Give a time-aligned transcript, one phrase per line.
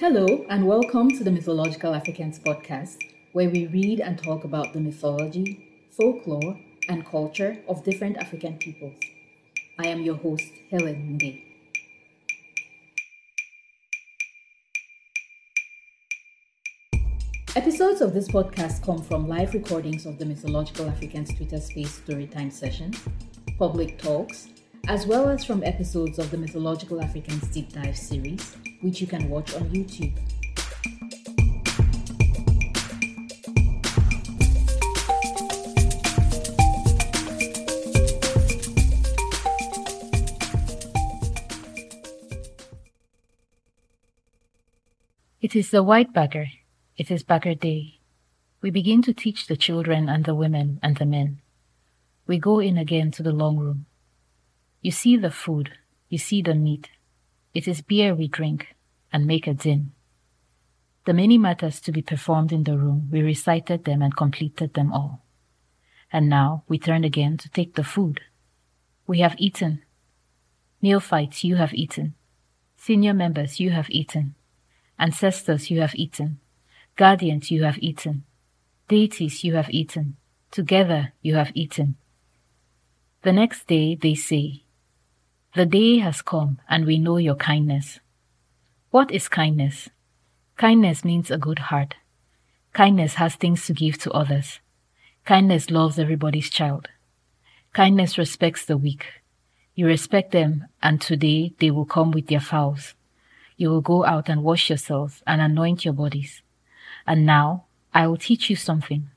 [0.00, 3.02] Hello, and welcome to the Mythological Africans podcast,
[3.32, 8.98] where we read and talk about the mythology, folklore, and culture of different African peoples.
[9.78, 11.44] I am your host, Helen Nde.
[17.54, 22.50] Episodes of this podcast come from live recordings of the Mythological Africans Twitter Space Storytime
[22.50, 22.98] sessions,
[23.58, 24.48] public talks,
[24.88, 29.28] as well as from episodes of the Mythological Africans Deep Dive series, which you can
[29.28, 30.16] watch on YouTube.
[45.40, 46.46] It is the white Bagre.
[46.96, 47.98] It is Bagre day.
[48.62, 51.40] We begin to teach the children and the women and the men.
[52.26, 53.86] We go in again to the long room.
[54.80, 55.72] You see the food,
[56.08, 56.90] you see the meat.
[57.52, 58.76] It is beer we drink
[59.12, 59.92] and make a din.
[61.04, 64.92] The many matters to be performed in the room, we recited them and completed them
[64.92, 65.24] all.
[66.12, 68.20] And now we turn again to take the food.
[69.06, 69.82] We have eaten.
[70.82, 72.14] Neophytes, you have eaten.
[72.76, 74.34] Senior members, you have eaten.
[74.98, 76.38] Ancestors, you have eaten.
[76.96, 78.24] Guardians, you have eaten.
[78.88, 80.16] Deities, you have eaten.
[80.50, 81.96] Together, you have eaten.
[83.22, 84.64] The next day, they say,
[85.54, 87.98] the day has come and we know your kindness.
[88.90, 89.88] What is kindness?
[90.56, 91.96] Kindness means a good heart.
[92.72, 94.60] Kindness has things to give to others.
[95.24, 96.88] Kindness loves everybody's child.
[97.72, 99.06] Kindness respects the weak.
[99.74, 102.94] You respect them, and today they will come with their fowls.
[103.56, 106.42] You will go out and wash yourselves and anoint your bodies.
[107.06, 109.10] And now I will teach you something.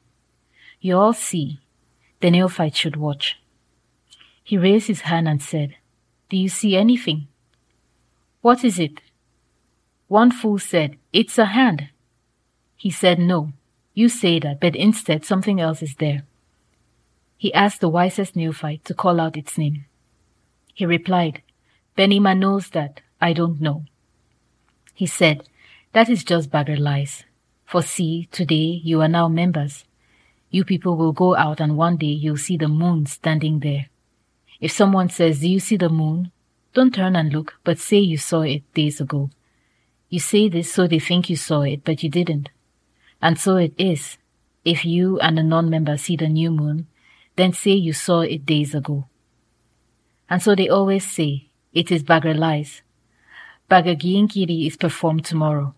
[0.82, 1.60] You all see,
[2.22, 3.40] the neophyte should watch.
[4.44, 5.76] He raised his hand and said,
[6.34, 7.28] do you see anything?
[8.42, 9.02] What is it?
[10.08, 11.90] One fool said, It's a hand.
[12.76, 13.54] He said, No,
[13.94, 16.24] you say that, but instead something else is there.
[17.38, 19.86] He asked the wisest neophyte to call out its name.
[20.74, 21.44] He replied,
[21.96, 23.84] Benima knows that, I don't know.
[24.96, 25.48] He said,
[25.92, 27.26] That is just bagger lies.
[27.64, 29.86] For see, today you are now members.
[30.50, 33.86] You people will go out and one day you'll see the moon standing there.
[34.64, 36.32] If someone says, Do you see the moon?
[36.74, 39.30] Don't turn and look, but say you saw it days ago.
[40.08, 42.50] You say this so they think you saw it, but you didn't.
[43.22, 44.18] And so it is.
[44.64, 46.88] If you and a non-member see the new moon,
[47.36, 49.10] then say you saw it days ago.
[50.30, 52.02] And so they always say, it is.
[52.04, 52.34] Bagre
[53.70, 55.76] Gyingyiri is performed tomorrow.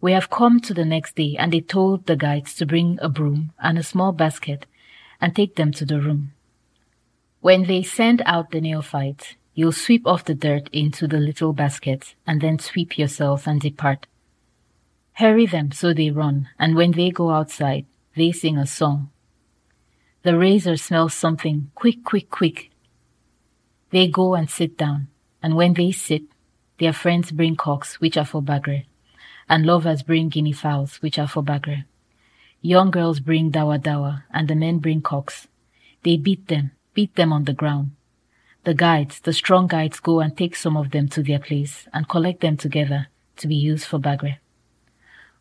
[0.00, 3.08] We have come to the next day and they told the guides to bring a
[3.08, 4.66] broom and a small basket
[5.20, 6.32] and take them to the room.
[7.42, 12.14] When they send out the neophytes, you'll sweep off the dirt into the little basket
[12.24, 14.06] and then sweep yourself and depart.
[15.14, 19.10] Hurry them so they run, and when they go outside, they sing a song.
[20.22, 22.70] The razor smells something quick, quick, quick.
[23.90, 25.08] They go and sit down,
[25.42, 26.22] and when they sit,
[26.78, 28.84] their friends bring cocks, which are for bagre,
[29.48, 31.86] and lovers bring guinea fowls, which are for bagre.
[32.60, 35.48] Young girls bring dawa dawa, and the men bring cocks.
[36.04, 37.92] They beat them, beat them on the ground.
[38.64, 42.08] The guides, the strong guides go and take some of them to their place and
[42.08, 44.38] collect them together to be used for bagre.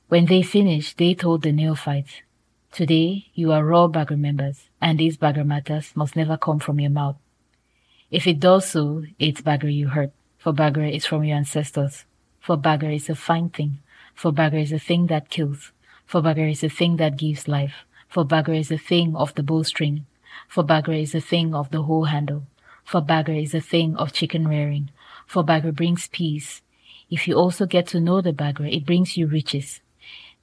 [0.08, 2.22] When they finished, they told the neophytes,
[2.72, 6.90] Today you are raw Bagre members, and these Bagre matters must never come from your
[6.90, 7.18] mouth.
[8.10, 12.06] If it does so, it's Bagre you hurt, for Bagre is from your ancestors.
[12.40, 13.80] For Bagre is a fine thing,
[14.16, 15.74] for Bagre is a thing that kills,
[16.06, 19.44] for Bagre is a thing that gives life, for Bagre is a thing of the
[19.44, 20.06] bowstring,
[20.48, 22.44] for Bagre is a thing of the whole handle.
[22.84, 24.90] For Bagre is a thing of chicken rearing.
[25.26, 26.62] For Bagre brings peace.
[27.10, 29.82] If you also get to know the Bagre, it brings you riches.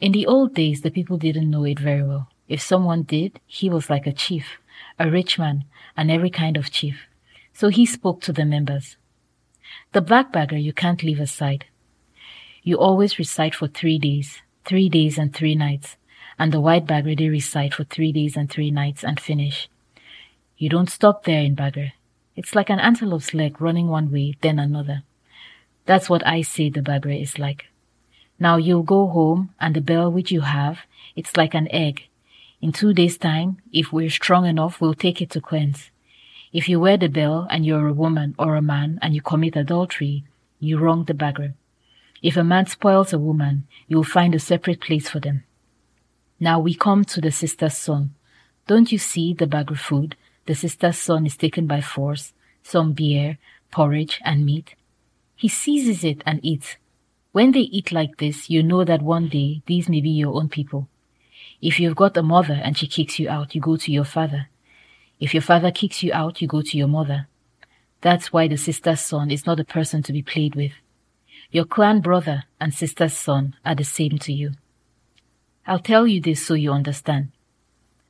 [0.00, 2.28] In the old days, the people didn't know it very well.
[2.48, 4.58] If someone did, he was like a chief,
[4.98, 5.64] a rich man,
[5.97, 7.06] and every kind of chief.
[7.53, 8.97] So he spoke to the members.
[9.92, 11.66] The black Bagre you can't leave aside.
[12.62, 15.96] You always recite for three days, three days and three nights,
[16.38, 19.69] and the white Bagre they recite for three days and three nights and finish.
[20.58, 21.93] You don't stop there in Bagre.
[22.34, 25.05] It's like an antelope's leg running one way, then another.
[25.87, 27.66] That's what I say the Bagre is like.
[28.40, 30.81] Now you'll go home and the bell which you have,
[31.14, 32.08] it's like an egg.
[32.60, 35.90] In two days time, if we're strong enough, we'll take it to cleanse.
[36.52, 39.55] If you wear the bell and you're a woman or a man and you commit
[39.55, 40.25] adultery,
[40.58, 41.55] you wrong the Bagre.
[42.20, 45.44] If a man spoils a woman, you'll find a separate place for them.
[46.40, 48.14] Now we come to the sister's son.
[48.66, 50.16] Don't you see the Bagre food?
[50.48, 53.36] The sister's son is taken by force, some beer,
[53.70, 54.76] porridge, and meat.
[55.36, 56.76] He seizes it and eats.
[57.32, 60.48] When they eat like this, you know that one day these may be your own
[60.48, 60.88] people.
[61.60, 64.48] If you've got a mother and she kicks you out, you go to your father.
[65.20, 67.28] If your father kicks you out, you go to your mother.
[68.00, 70.72] That's why the sister's son is not a person to be played with.
[71.50, 74.52] Your clan brother and sister's son are the same to you.
[75.66, 77.32] I'll tell you this so you understand.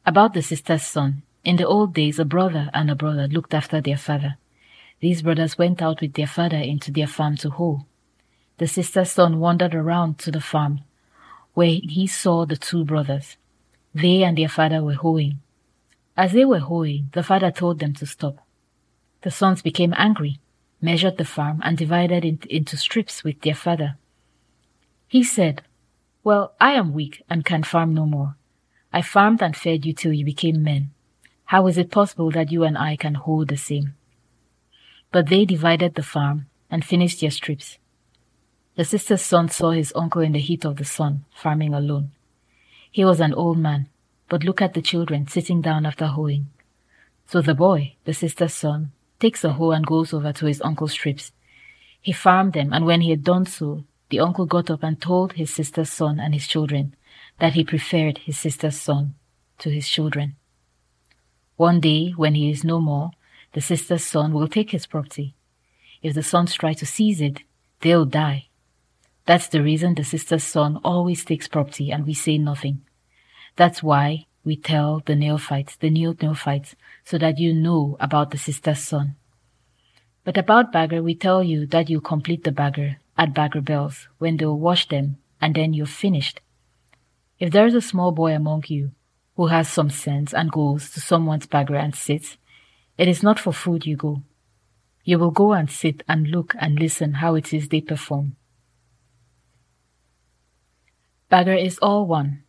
[0.07, 3.81] About the sister's son, in the old days, a brother and a brother looked after
[3.81, 4.37] their father.
[5.01, 7.87] These brothers went out with their father into their farm to hoe.
[8.59, 10.81] The sister's son wandered around to the farm,
[11.55, 13.39] where he saw the two brothers.
[13.95, 15.41] They and their father were hoeing.
[16.19, 18.47] As they were hoeing, the father told them to stop.
[19.23, 20.41] The sons became angry,
[20.83, 23.97] measured the farm, and divided it into strips with their father.
[25.07, 25.63] He said,
[26.23, 28.37] Well, I am weak and can farm no more.
[28.93, 30.91] I farmed and fed you till you became men.
[31.49, 33.95] How is it possible that you and I can hold the same?
[35.11, 37.79] But they divided the farm and finished their strips.
[38.77, 42.11] The sister's son saw his uncle in the heat of the sun, farming alone.
[42.93, 43.89] He was an old man,
[44.29, 46.49] but look at the children sitting down after hoeing.
[47.25, 50.93] So the boy, the sister's son, takes a hoe and goes over to his uncle's
[50.93, 51.33] strips.
[51.99, 55.33] He farmed them, and when he had done so, the uncle got up and told
[55.33, 56.95] his sister's son and his children
[57.39, 59.15] that he preferred his sister's son
[59.61, 60.37] to his children.
[61.59, 63.11] One day, when he is no more,
[63.53, 65.35] the sister's son will take his property.
[66.03, 67.41] If the sons try to seize it,
[67.81, 68.47] they'll die.
[69.27, 72.83] That's the reason the sister's son always takes property and we say nothing.
[73.57, 78.39] That's why we tell the neophytes, the new neophytes, so that you know about the
[78.39, 79.17] sister's son.
[80.23, 84.37] But about Bagre, we tell you that you complete the Bagre at Bagre bells when
[84.37, 86.41] they'll wash them and then you're finished.
[87.41, 88.93] If there's a small boy among you
[89.39, 92.37] who has some sense and goes to someone's Bagre and sits,
[92.99, 94.21] it is not for food you go.
[95.05, 98.35] You will go and sit and look and listen how it is they perform.
[101.31, 102.43] Bagre is all one.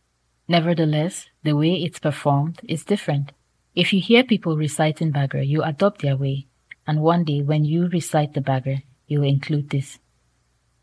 [0.48, 3.30] Nevertheless, the way it's performed is different.
[3.76, 6.48] If you hear people reciting Bagre, you adopt their way,
[6.88, 10.00] and one day when you recite the Bagre, you include this.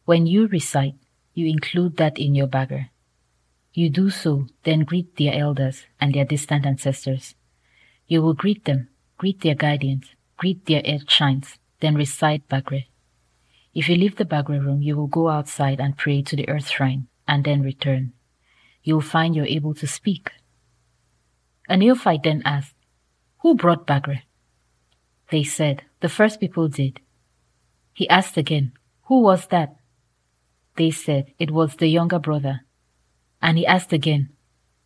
[0.06, 0.96] When you recite,
[1.34, 2.92] you include that in your Bagre.
[3.78, 7.36] You do so, then greet their elders and their distant ancestors.
[8.08, 8.90] You will greet them,
[9.20, 12.88] greet their guardians, greet their earth shrines, then recite Bagre.
[13.76, 16.70] If you leave the Bagre room, you will go outside and pray to the earth
[16.70, 18.14] shrine, and then return.
[18.82, 20.32] You will find you're able to speak.
[21.70, 22.74] A neophyte then asked,
[23.44, 24.24] Who brought Bagre?
[25.30, 27.00] They said, The first people did.
[27.94, 28.72] He asked again,
[29.04, 29.76] Who was that?
[30.78, 32.62] They said, It was the younger brother.
[33.42, 34.30] And he asked again,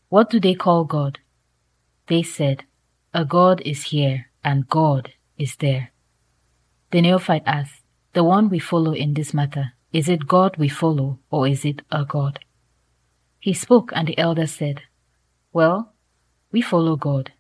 [0.10, 1.20] What do they call God?
[2.08, 2.64] They said,
[3.14, 5.92] A God is here and God is there.
[6.92, 7.82] The neophyte asked,
[8.14, 11.82] The one we follow in this matter, is it God we follow or is it
[11.92, 12.40] a God?
[13.40, 14.82] He spoke and the elder said,
[15.54, 15.94] Well,
[16.52, 17.32] we follow God.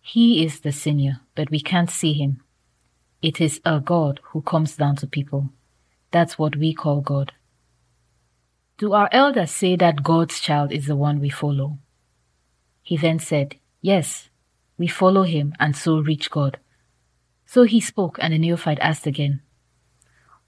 [0.00, 2.42] He is the senior, but we can't see him.
[3.22, 5.50] It is a God who comes down to people.
[6.10, 7.32] That's what we call God.
[8.82, 11.78] Do our elders say that God's child is the one we follow?
[12.82, 14.28] He then said, Yes,
[14.76, 16.58] we follow him and so reach God.
[17.46, 19.40] So he spoke, and the neophyte asked again,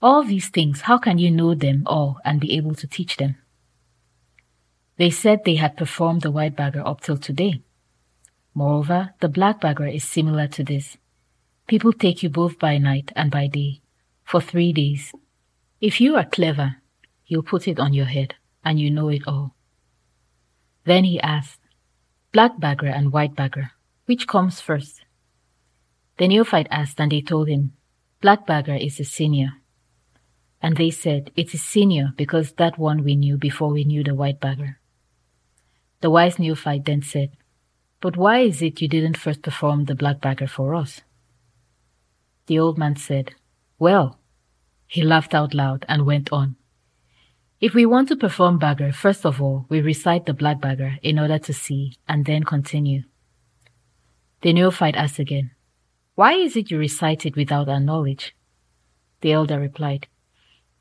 [0.01, 3.37] All these things, how can you know them all and be able to teach them?
[4.97, 7.61] They said they had performed the white Bagre up till today.
[8.53, 10.97] Moreover, the black Bagre is similar to this.
[11.67, 13.79] People take you both by night and by day,
[14.25, 15.13] for three days.
[15.79, 16.81] If you are clever,
[17.25, 19.55] He'll put it on your head, and you know it all.
[20.85, 21.59] Then he asked,
[22.31, 23.71] Black Bagre and white Bagre,
[24.05, 25.03] which comes first?
[26.17, 27.73] The neophyte asked, and they told him,
[28.21, 29.53] Black Bagre is the senior.
[30.61, 34.15] And they said, It is senior because that one we knew before we knew the
[34.15, 34.75] white Bagre.
[36.01, 37.31] The wise neophyte then said,
[38.01, 41.01] But why is it you didn't first perform the black Bagre for us?
[42.45, 43.33] The old man said,
[43.79, 44.19] Well,
[44.85, 46.55] he laughed out loud and went on.
[47.65, 51.17] If we want to perform Bagre, first of all, we recite the black Bagre in
[51.17, 53.05] order to see and then continue.
[54.41, 55.49] The neophyte asked again,
[56.13, 58.35] Why is it you recite it without our knowledge?
[59.21, 60.05] The elder replied,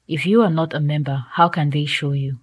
[0.06, 2.40] If you are not a member, how can they show you?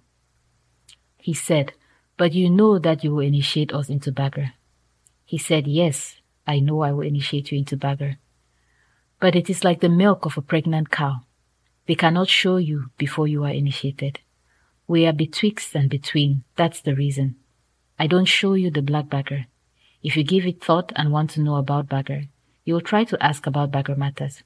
[1.18, 1.74] He said,
[2.16, 4.54] But you know that you will initiate us into Bagre.
[5.24, 6.16] He said, Yes,
[6.48, 8.16] I know I will initiate you into Bagre.
[9.20, 11.20] But it is like the milk of a pregnant cow.
[11.86, 14.18] They cannot show you before you are initiated.
[14.86, 16.44] We are betwixt and between.
[16.56, 17.36] That's the reason.
[17.98, 19.46] I don't show you the black Bagre.
[20.02, 22.28] If you give it thought and want to know about Bagre,
[22.64, 24.42] you will try to ask about Bagre matters.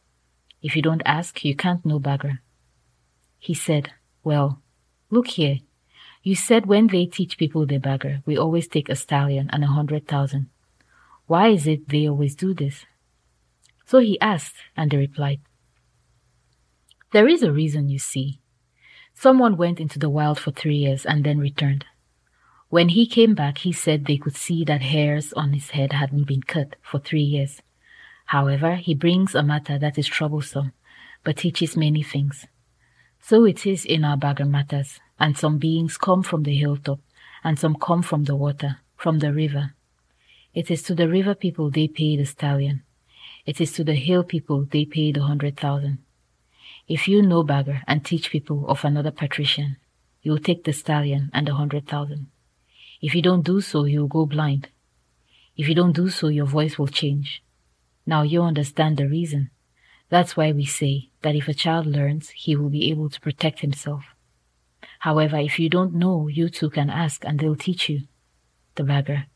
[0.63, 2.39] If you don't ask, you can't know Bagre.
[3.39, 4.61] He said, Well,
[5.11, 5.59] Look here.
[6.23, 9.69] You said when they teach people they Bagre, we always take a stallion and a
[9.69, 10.49] hundred thousand.
[11.27, 12.85] Why is it they always do this?
[13.85, 15.41] So he asked, and they replied,
[17.13, 18.41] There is a reason, you see.
[19.19, 21.87] Someone went into the wild for three years and then returned.
[22.69, 26.25] When he came back, he said they could see that hairs on his head hadn't
[26.25, 27.63] been cut for three years.
[28.27, 30.73] However, he brings a matter that is troublesome,
[31.25, 32.47] but teaches many things.
[33.21, 37.01] So it is in our Bagre matters and some beings come from the hilltop,
[37.43, 39.75] and some come from the water, from the river.
[40.53, 42.83] It is to the river people they pay the stallion.
[43.47, 45.99] It is to the hill people they pay the hundred thousand.
[46.89, 49.77] If you know Bagre and teach people of another patriclan,
[50.23, 52.29] you will take the stallion and the hundred thousand.
[53.03, 54.69] If you don't do so, you will go blind.
[55.57, 57.43] If you don't do so, your voice will change.
[58.07, 59.51] Now you understand the reason.
[60.11, 63.61] That's why we say that if a child learns, he will be able to protect
[63.61, 64.05] himself.
[65.01, 68.03] However, if you don't know, you too can ask and they'll teach you.
[68.77, 69.27] The Bagre.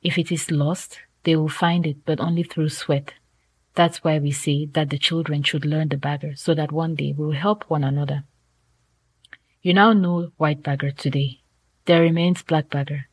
[0.00, 3.14] If it is lost, they will find it, but only through sweat.
[3.80, 7.14] That's why we say that the children should learn the Bagre so that one day
[7.16, 8.24] we will help one another.
[9.62, 11.40] You now know white Bagre today.
[11.86, 13.04] There remains black Bagre.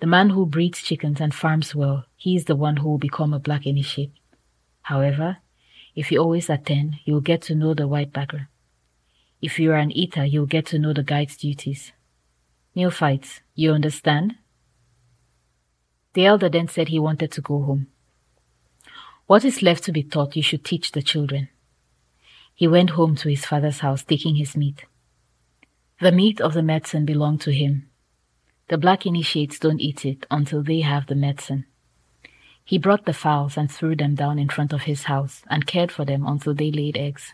[0.00, 3.32] The man who breeds chickens and farms well, he is the one who will become
[3.32, 4.10] a black initiate.
[4.82, 5.36] However,
[5.94, 8.48] if you always attend, you will get to know the white Bagre.
[9.40, 11.92] If you're an eater, you'll get to know the guide's duties.
[12.74, 14.34] Neophytes, you understand?
[16.14, 17.86] The elder then said he wanted to go home.
[19.30, 21.50] What is left to be taught you should teach the children.
[22.52, 24.86] He went home to his father's house, taking his meat.
[26.00, 27.88] The meat of the medicine belonged to him.
[28.66, 31.66] The black initiates don't eat it until they have the medicine.
[32.64, 35.92] He brought the fowls and threw them down in front of his house and cared
[35.92, 37.32] for them until they laid eggs.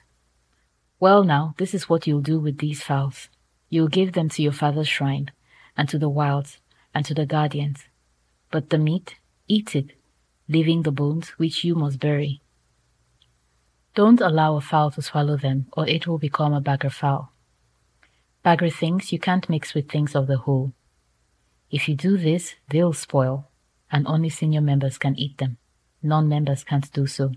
[1.00, 3.30] Well, now, this is what you'll do with these fowls.
[3.70, 5.30] You'll give them to your father's shrine,
[5.78, 6.58] and to the wilds,
[6.94, 7.84] and to the guardians.
[8.50, 9.14] But the meat,
[9.48, 9.92] eat it,
[10.48, 12.40] leaving the bones which you must bury.
[13.94, 17.32] Don't allow a fowl to swallow them, or it will become a Bagre fowl.
[18.44, 20.72] Bagre thinks you can't mix with things of the whole.
[21.70, 23.48] If you do this, they'll spoil,
[23.90, 25.56] and only senior members can eat them.
[26.02, 27.32] Non members can't do so.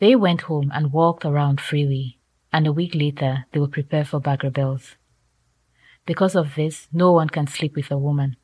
[0.00, 2.18] They went home and walked around freely,
[2.52, 4.96] and a week later they were prepared for Bagre Bells.
[6.06, 8.36] Because of this, no one can sleep with a woman.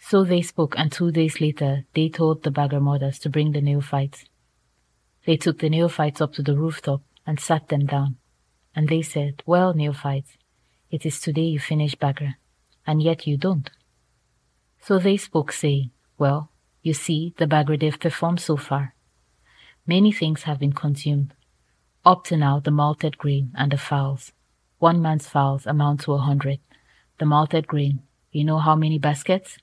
[0.00, 3.60] So they spoke, and two days later they told the Bagre mothers to bring the
[3.60, 4.24] neophytes.
[5.26, 8.16] They took the neophytes up to the rooftop and sat them down.
[8.74, 10.38] And they said, Well, neophytes,
[10.90, 12.34] it is today you finish Bagre,
[12.86, 13.70] and yet you don't.
[14.80, 16.50] So they spoke, saying, Well,
[16.82, 18.94] you see the Bagre they've performed so far.
[19.86, 21.34] Many things have been consumed.
[22.04, 24.32] Up to now, the malted grain and the fowls.
[24.78, 26.60] One man's fowls amount to a hundred.
[27.18, 28.02] The malted grain,
[28.32, 29.58] you know how many baskets?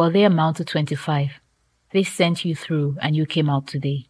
[0.00, 1.42] Well, they amount to 25.
[1.92, 4.06] They sent you through and you came out today.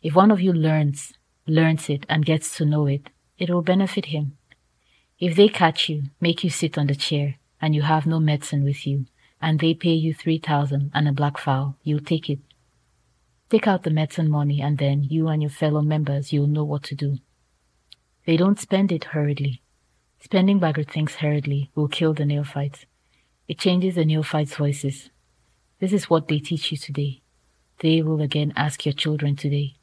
[0.00, 4.04] If one of you learns, learns it and gets to know it, it will benefit
[4.14, 4.36] him.
[5.18, 8.62] If they catch you, make you sit on the chair, and you have no medicine
[8.62, 9.06] with you,
[9.40, 12.38] and they pay you 3,000 and a black fowl, you'll take it.
[13.50, 16.84] Take out the medicine money and then you and your fellow members, you'll know what
[16.84, 17.18] to do.
[18.24, 19.62] They don't spend it hurriedly.
[20.20, 22.86] Spending Bagre things hurriedly will kill the neophytes.
[23.48, 25.10] It changes the neophytes' voices.
[25.80, 27.22] This is what they teach you today.
[27.80, 29.74] They will again ask your children today.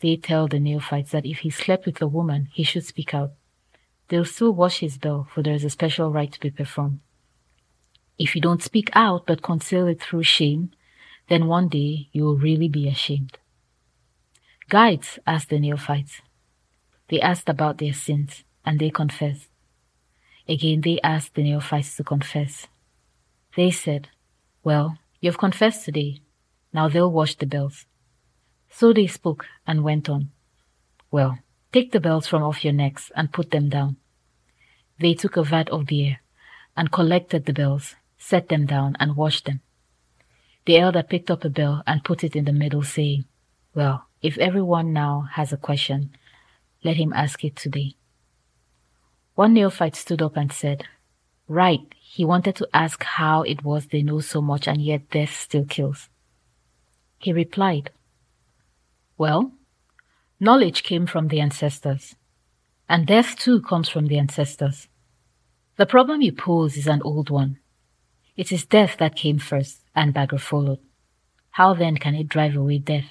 [0.00, 3.32] They tell the neophytes that if he slept with a woman, he should speak out.
[4.08, 7.00] They'll still wash his bell, for there is a special rite to be performed.
[8.18, 10.70] If you don't speak out but conceal it through shame,
[11.28, 13.38] then one day you will really be ashamed.
[14.68, 16.20] Guides asked the neophytes.
[17.08, 19.48] They asked about their sins, and they confessed.
[20.48, 22.66] Again, they asked the neophytes to confess.
[23.56, 24.08] They said,
[24.62, 26.20] Well, you've confessed today.
[26.72, 27.86] Now they'll wash the bells.
[28.68, 30.30] So they spoke and went on.
[31.10, 31.38] Well,
[31.72, 33.96] take the bells from off your necks and put them down.
[35.00, 36.20] They took a vat of beer
[36.76, 39.60] and collected the bells, set them down, and washed them.
[40.66, 43.24] The elder picked up a bell and put it in the middle, saying,
[43.74, 46.10] Well, if everyone now has a question,
[46.84, 47.94] let him ask it today.
[49.34, 50.84] One neophyte stood up and said,
[51.48, 55.36] Right, he wanted to ask how it was they know so much and yet death
[55.36, 56.08] still kills.
[57.18, 57.90] He replied,
[59.18, 59.52] Well,
[60.40, 62.16] knowledge came from the ancestors,
[62.88, 64.88] and death too comes from the ancestors.
[65.76, 67.58] The problem you pose is an old one.
[68.34, 70.80] It is death that came first, and Bagre followed.
[71.50, 73.10] How then can it drive away death?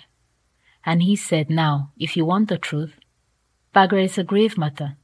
[0.84, 2.96] And he said, Now, if you want the truth,
[3.72, 4.98] Bagre is a grave matter.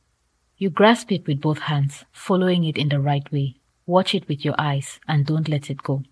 [0.58, 3.61] You grasp it with both hands, following it in the right way.
[3.86, 6.04] Watch it with your eyes and don't let it go.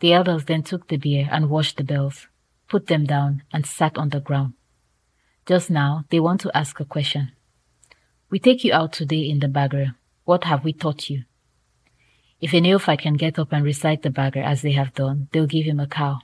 [0.00, 2.28] The elders then took the beer and washed the bells,
[2.68, 4.54] put them down, and sat on the ground.
[5.46, 7.32] Just now, they want to ask a question.
[8.30, 9.94] We take you out today in the Bagre.
[10.24, 11.24] What have we taught you?
[12.40, 15.46] If a neophyte can get up and recite the Bagre as they have done, they'll
[15.46, 16.18] give him a cow.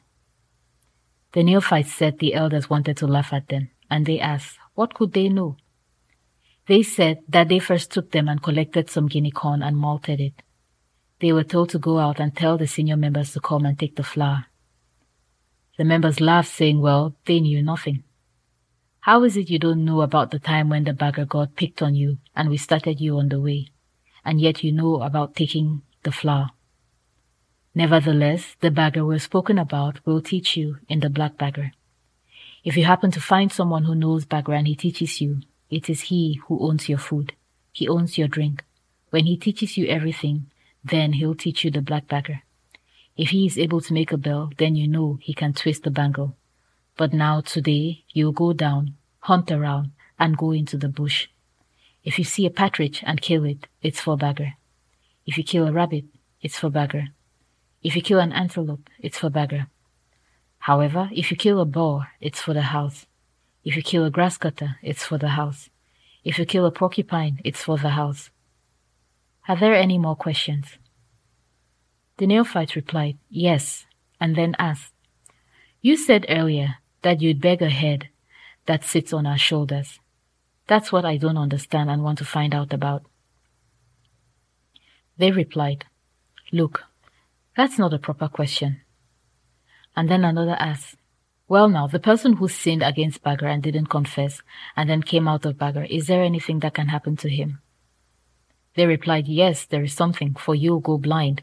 [1.33, 5.15] The neophytes said the elders wanted to laugh at them, and they asked, what could
[5.15, 5.57] they know?
[6.67, 10.43] They said that they first took them and collected some guinea corn and malted it.
[11.21, 13.97] They were told to go out and tell the senior members to come and take
[13.97, 14.47] the flour.
[15.77, 18.05] The members laughed, saying, well, they knew nothing.
[19.01, 21.95] How is it you don't know about the time when the Bagre god picked on
[21.95, 23.69] you and we started you on the way,
[24.25, 26.51] and yet you know about taking the flour?
[27.75, 31.73] Nevertheless, the Bagre we're spoken about will teach you in the black Bagre.
[32.63, 35.41] If you happen to find someone who knows Bagre and he teaches you,
[35.75, 37.33] it is he who owns your food.
[37.73, 38.65] He owns your drink.
[39.11, 40.47] When he teaches you everything,
[40.85, 42.43] then he'll teach you the black Bagre.
[43.17, 45.91] If he is able to make a bell, then you know he can twist the
[45.91, 46.37] bangle.
[46.97, 51.29] But now today, you'll go down, hunt around, and go into the bush.
[52.05, 54.55] If you see a partridge and kill it, it's for Bagre.
[55.27, 56.05] If you kill a rabbit,
[56.41, 57.09] it's for Bagre.
[57.83, 59.67] If you kill an antelope, it's for Bagre.
[60.59, 63.07] However, if you kill a boar, it's for the house.
[63.65, 65.71] If you kill a grass cutter, it's for the house.
[66.23, 68.31] If you kill a porcupine, it's for the house.
[69.49, 70.79] Are there any more questions?
[72.19, 73.87] The neophyte replied, Yes,
[74.21, 74.93] and then asked,
[75.81, 78.09] You said earlier that you'd beg a head
[78.67, 79.99] that sits on our shoulders.
[80.67, 83.03] That's what I don't understand and want to find out about.
[85.19, 85.85] They replied,
[86.53, 86.85] Look,
[87.57, 88.81] that's not a proper question.
[89.97, 90.97] And then another asked,
[91.47, 94.41] Well, now, the person who sinned against Bagre and didn't confess
[94.77, 97.61] and then came out of Bagre, is there anything that can happen to him?
[98.77, 101.43] They replied, Yes, there is something, for you'll go blind.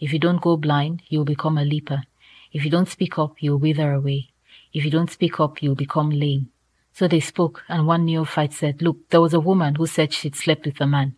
[0.00, 2.04] If you don't go blind, you'll become a leper.
[2.50, 4.30] If you don't speak up, you'll wither away.
[4.72, 6.48] If you don't speak up, you'll become lame.
[6.94, 10.34] So they spoke, and one neophyte said, Look, there was a woman who said she'd
[10.34, 11.14] slept with a man.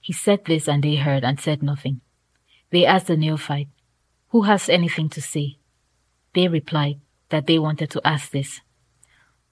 [0.00, 2.02] He said this, and they heard and said nothing.
[2.70, 3.68] They asked the neophyte,
[4.28, 5.56] Who has anything to say?
[6.34, 8.60] They replied that they wanted to ask this.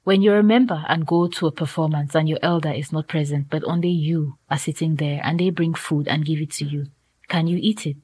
[0.04, 3.50] When you're a member and go to a performance and your elder is not present,
[3.50, 6.86] but only you are sitting there and they bring food and give it to you,
[7.28, 7.96] can you eat it?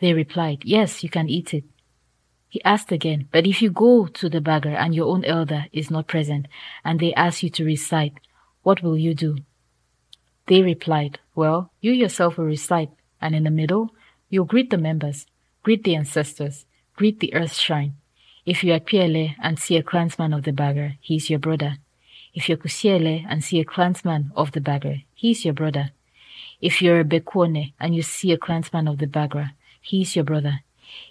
[0.00, 1.64] They replied, Yes, you can eat it.
[2.48, 5.90] He asked again, But if you go to the Bagre and your own elder is
[5.90, 6.46] not present
[6.84, 8.14] and they ask you to recite,
[8.62, 9.38] what will you do?
[10.46, 13.94] They replied, Well, you yourself will recite and in the middle,
[14.28, 15.26] you'll greet the members,
[15.62, 17.94] greet the ancestors, greet the earth shrine.
[18.44, 21.76] If you're at Piele and see a clansman of the Bagre, he is your brother.
[22.34, 25.90] If you're Kusiele and see a clansman of the Bagre, he is your brother.
[26.60, 29.50] If you're a Bekwane and you see a clansman of the Bagre,
[29.82, 30.60] is your brother.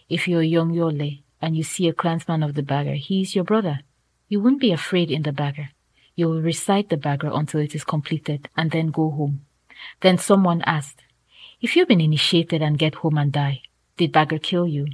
[0.09, 3.79] If you're Yongyole and you see a clansman of the Bagre, he is your brother.
[4.27, 5.69] You won't be afraid in the Bagre.
[6.15, 9.45] You will recite the Bagre until it is completed and then go home.
[10.01, 11.03] Then someone asked,
[11.61, 13.61] if you've been initiated and get home and die,
[13.97, 14.87] did Bagre kill you?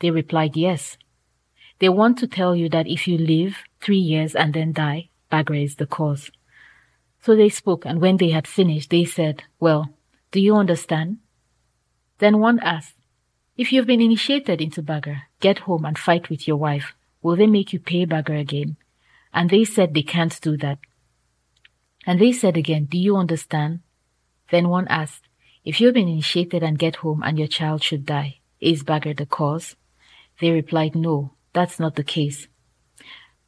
[0.00, 0.98] They replied, Yes.
[1.78, 5.62] They want to tell you that if you live three years and then die, Bagre
[5.62, 6.30] is the cause.
[7.22, 9.88] So they spoke, and when they had finished, they said, Well,
[10.30, 11.18] do you understand?
[12.18, 12.94] Then one asked,
[13.56, 17.46] If you've been initiated into Bagre, get home and fight with your wife, will they
[17.46, 18.76] make you pay Bagre again?
[19.32, 20.78] And they said they can't do that.
[22.06, 23.80] And they said again, Do you understand?
[24.50, 25.28] Then one asked,
[25.64, 29.16] if you have been initiated and get home and your child should die, is Bagre
[29.16, 29.76] the cause?
[30.40, 32.48] They replied, No, that's not the case.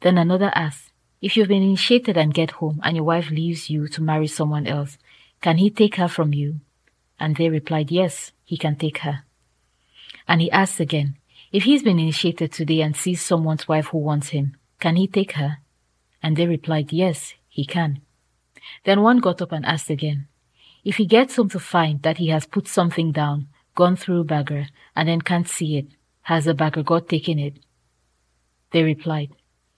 [0.01, 0.91] Then another asked,
[1.21, 4.65] If you've been initiated and get home and your wife leaves you to marry someone
[4.65, 4.97] else,
[5.41, 6.61] can he take her from you?
[7.19, 9.23] And they replied, Yes, he can take her.
[10.27, 11.17] And he asked again,
[11.51, 15.33] If he's been initiated today and sees someone's wife who wants him, can he take
[15.33, 15.57] her?
[16.23, 18.01] And they replied, Yes, he can.
[18.85, 20.27] Then one got up and asked again,
[20.83, 24.67] if he gets home to find that he has put something down, gone through Bagre,
[24.95, 25.87] and then can't see it,
[26.21, 27.57] has the Bagre got taken it?
[28.71, 29.31] They replied,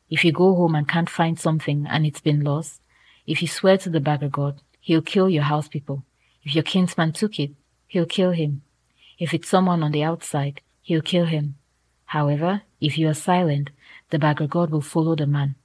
[0.09, 2.81] If you go home and can't find something and it's been lost,
[3.27, 6.03] if you swear to the Bagre god, he'll kill your house people.
[6.43, 7.51] If your kinsman took it,
[7.87, 8.61] he'll kill him.
[9.17, 11.55] If it's someone on the outside, he'll kill him.
[12.05, 13.69] However, if you are silent,
[14.09, 15.55] the Bagre god will follow the man.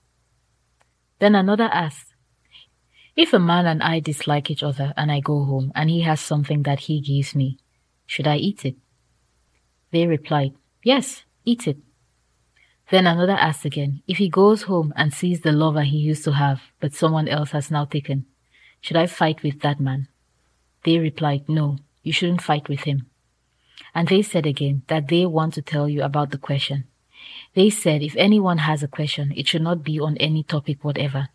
[1.18, 2.14] Then another asked,
[3.16, 6.20] if a man and I dislike each other and I go home and he has
[6.20, 7.58] something that he gives me,
[8.06, 8.74] should I eat it?
[9.92, 11.78] They replied, Yes, eat it.
[12.94, 16.32] Then another asked again, If he goes home and sees the lover he used to
[16.34, 18.24] have, but someone else has now taken,
[18.80, 20.06] Should I fight with that man?
[20.84, 23.06] They replied, No, you shouldn't fight with him.
[23.96, 26.84] And they said again that they want to tell you about the question.
[27.56, 31.30] They said if anyone has a question, it should not be on any topic whatever.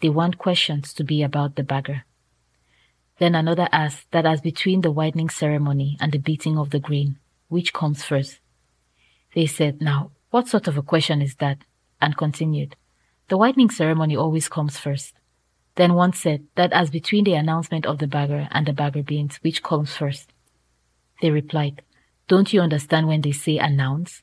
[0.00, 2.02] They want questions to be about the Bagre.
[3.20, 7.20] Then another asked that as between the whitening ceremony and the beating of the grain,
[7.46, 8.40] which comes first?
[9.32, 11.58] They said, Now, what sort of a question is that?
[12.02, 12.74] And continued,
[13.28, 15.14] The whitening ceremony always comes first.
[15.76, 19.38] Then one said that as between the announcement of the Bagre and the Bagre beans,
[19.42, 20.32] which comes first?
[21.22, 21.82] They replied,
[22.26, 24.22] Don't you understand when they say announce?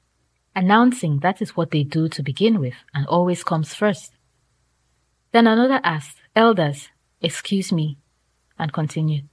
[0.54, 4.12] Announcing, that is what they do to begin with, and always comes first.
[5.32, 6.90] Then another asked, Elders,
[7.22, 7.98] excuse me,
[8.60, 9.30] and continued,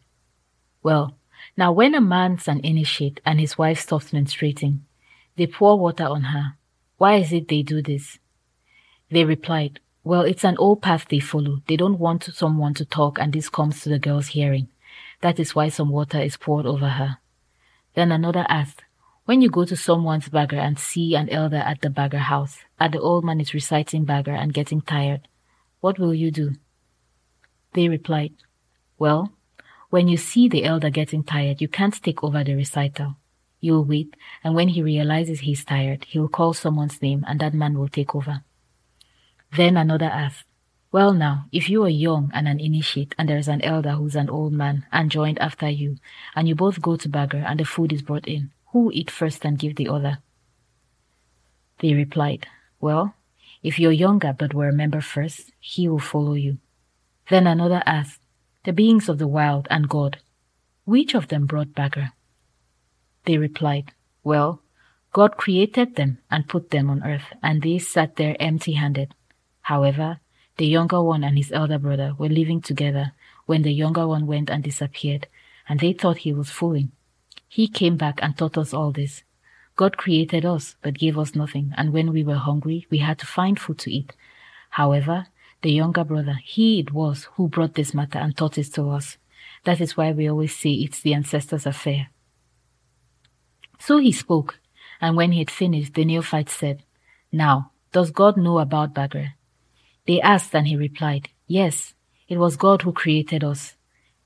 [0.85, 1.19] Well,
[1.57, 4.83] now when a man's an initiate and his wife stops menstruating,
[5.35, 6.55] they pour water on her.
[6.98, 8.18] Why is it they do this?
[9.11, 11.62] They replied, well, it's an old path they follow.
[11.66, 14.68] They don't want someone to talk and this comes to the girl's hearing.
[15.20, 17.18] That is why some water is poured over her.
[17.94, 18.84] Then another asked,
[19.26, 22.94] when you go to someone's Bagre and see an elder at the Bagre house, and
[22.94, 25.28] the old man is reciting Bagre and getting tired,
[25.80, 26.52] what will you do?
[27.74, 28.32] They replied,
[28.98, 29.32] Well,
[29.90, 33.16] when you see the elder getting tired, you can't take over the recital.
[33.61, 37.79] You'll wait, and when he realizes he's tired, he'll call someone's name and that man
[37.79, 38.42] will take over.
[39.57, 40.44] Then another asked,
[40.92, 44.14] Well, now, if you are young and an initiate, and there is an elder who's
[44.14, 45.97] an old man and joined after you,
[46.37, 49.11] and you both go to Bagre and the food is brought in, who will eat
[49.11, 50.18] first and give the other?
[51.81, 52.47] They replied,
[52.81, 53.14] Well,
[53.62, 56.59] if you're younger but were a member first, he will follow you.
[57.29, 58.21] Then another asked,
[58.64, 60.18] The beings of the wild and God,
[60.85, 62.12] which of them brought Bagre?
[63.29, 63.93] They replied,
[64.25, 64.62] Well,
[65.12, 69.12] God created them and put them on earth, and they sat there empty handed.
[69.61, 70.21] However,
[70.57, 73.12] the younger one and his elder brother were living together
[73.45, 75.27] when the younger one went and disappeared,
[75.69, 76.93] and they thought he was fooling.
[77.47, 79.25] He came back and taught us all this.
[79.77, 83.27] God created us, but gave us nothing, and when we were hungry, we had to
[83.27, 84.14] find food to eat.
[84.71, 85.27] However,
[85.61, 89.19] the younger brother, he it was who brought this matter and taught it to us.
[89.64, 92.09] That is why we always say it's the ancestors' affair.
[93.79, 94.59] So he spoke,
[95.01, 96.83] and when he had finished, the neophyte said,
[97.33, 99.35] Now, does God know about Bagre?
[100.07, 101.95] They asked, and he replied, Yes,
[102.29, 103.77] it was God who created us.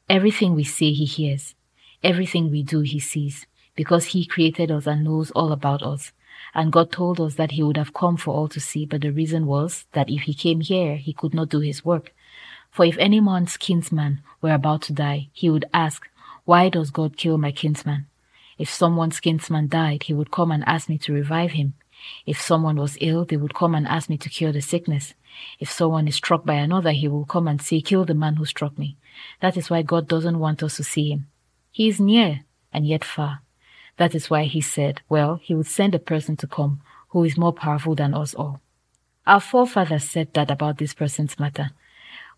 [0.08, 1.54] Everything we say, he hears.
[2.02, 6.12] Everything we do, he sees, because he created us and knows all about us.
[6.54, 9.10] And God told us that he would have come for all to see, but the
[9.10, 12.12] reason was that if he came here, he could not do his work.
[12.70, 16.08] For if any man's kinsman were about to die, he would ask,
[16.44, 18.06] Why does God kill my kinsman?
[18.62, 21.74] If someone's kinsman died, he would come and ask me to revive him.
[22.26, 25.14] If someone was ill, they would come and ask me to cure the sickness.
[25.58, 28.44] If someone is struck by another, he will come and say, Kill the man who
[28.44, 28.96] struck me.
[29.40, 31.26] That is why God doesn't want us to see him.
[31.72, 33.42] He is near and yet far.
[33.96, 37.36] That is why he said, Well, he would send a person to come who is
[37.36, 38.60] more powerful than us all.
[39.26, 41.70] Our forefathers said that about this person's matter,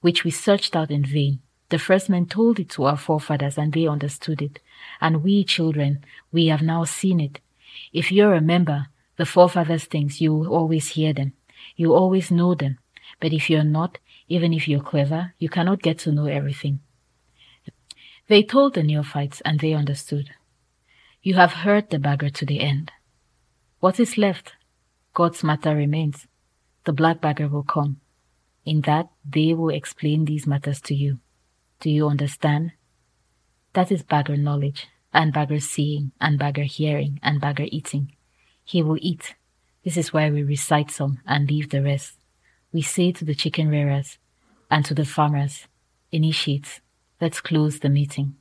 [0.00, 1.40] which we searched out in vain.
[1.74, 4.60] The first men told it to our forefathers and they understood it.
[5.00, 7.40] And we children, we have now seen it.
[7.92, 11.32] If you remember the forefathers' things, you will always hear them.
[11.74, 12.78] You always know them.
[13.18, 16.78] But if you're not, even if you're clever, you cannot get to know everything.
[18.28, 20.30] They told the neophytes and they understood.
[21.24, 22.92] You have heard the Bagre to the end.
[23.80, 24.52] What is left?
[25.12, 26.28] God's matter remains.
[26.84, 28.00] The black Bagre will come.
[28.64, 31.18] In that, they will explain these matters to you.
[31.84, 32.72] Do you understand?
[33.74, 38.16] That is Bagre knowledge, and Bagre seeing, and Bagre hearing, and Bagre eating.
[38.64, 39.34] He will eat.
[39.84, 42.16] This is why we recite some and leave the rest
[42.72, 44.16] we say to the chicken rearers
[44.70, 45.68] and to the farmers,
[46.10, 46.80] initiates,
[47.20, 48.36] let's close the meeting.